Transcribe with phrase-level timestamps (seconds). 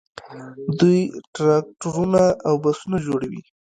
[0.79, 0.99] دوی
[1.33, 3.41] ټراکټورونه او بسونه جوړوي.